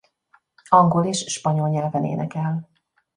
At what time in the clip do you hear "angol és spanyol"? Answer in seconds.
0.69-1.69